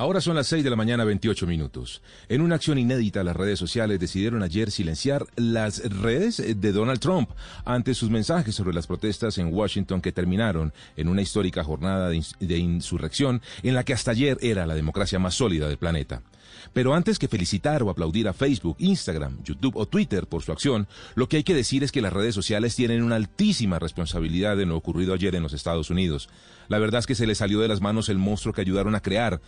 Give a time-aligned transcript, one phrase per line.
[0.00, 2.00] Ahora son las 6 de la mañana 28 minutos.
[2.30, 7.28] En una acción inédita, las redes sociales decidieron ayer silenciar las redes de Donald Trump
[7.66, 12.56] ante sus mensajes sobre las protestas en Washington que terminaron en una histórica jornada de,
[12.56, 16.22] insurrección en la que hasta ayer era la democracia más sólida del planeta.
[16.72, 20.88] Pero antes que felicitar o aplaudir a Facebook, Instagram, YouTube o Twitter por su acción,
[21.14, 24.70] lo que hay que decir es que las redes sociales tienen una altísima responsabilidad en
[24.70, 26.28] lo ocurrido ayer en los Estados Unidos.
[26.68, 29.00] La verdad es que se les salió de las manos el monstruo que ayudaron a
[29.00, 29.40] crear.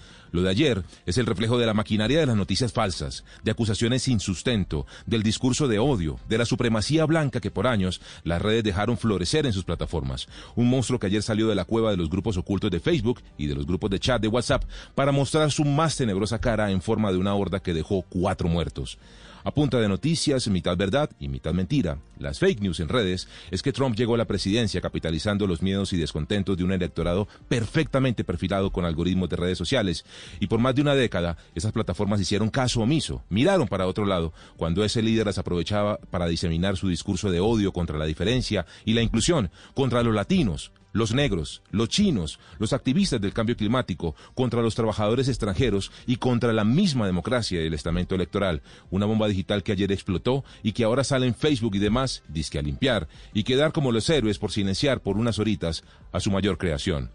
[0.42, 4.18] De ayer es el reflejo de la maquinaria de las noticias falsas, de acusaciones sin
[4.18, 8.98] sustento, del discurso de odio, de la supremacía blanca que por años las redes dejaron
[8.98, 10.26] florecer en sus plataformas.
[10.56, 13.46] Un monstruo que ayer salió de la cueva de los grupos ocultos de Facebook y
[13.46, 14.64] de los grupos de chat de WhatsApp
[14.94, 18.98] para mostrar su más tenebrosa cara en forma de una horda que dejó cuatro muertos.
[19.44, 23.60] A punta de noticias, mitad verdad y mitad mentira, las fake news en redes, es
[23.60, 28.22] que Trump llegó a la presidencia capitalizando los miedos y descontentos de un electorado perfectamente
[28.22, 30.04] perfilado con algoritmos de redes sociales.
[30.40, 34.32] Y por más de una década, esas plataformas hicieron caso omiso, miraron para otro lado,
[34.56, 38.94] cuando ese líder las aprovechaba para diseminar su discurso de odio contra la diferencia y
[38.94, 44.62] la inclusión, contra los latinos, los negros, los chinos, los activistas del cambio climático, contra
[44.62, 48.62] los trabajadores extranjeros y contra la misma democracia y el estamento electoral.
[48.90, 52.58] Una bomba digital que ayer explotó y que ahora sale en Facebook y demás, disque
[52.58, 56.58] a limpiar, y quedar como los héroes por silenciar por unas horitas a su mayor
[56.58, 57.10] creación.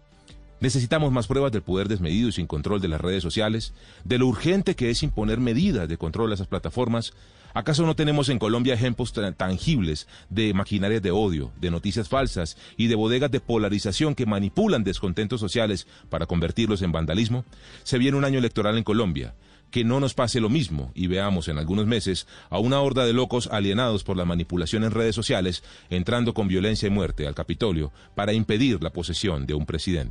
[0.60, 3.72] Necesitamos más pruebas del poder desmedido y sin control de las redes sociales,
[4.04, 7.12] de lo urgente que es imponer medidas de control a esas plataformas.
[7.54, 12.88] ¿Acaso no tenemos en Colombia ejemplos tangibles de maquinarias de odio, de noticias falsas y
[12.88, 17.44] de bodegas de polarización que manipulan descontentos sociales para convertirlos en vandalismo?
[17.84, 19.34] Se viene un año electoral en Colombia
[19.70, 23.12] que no nos pase lo mismo y veamos en algunos meses a una horda de
[23.12, 27.92] locos alienados por la manipulación en redes sociales entrando con violencia y muerte al Capitolio
[28.14, 30.06] para impedir la posesión de un presidente.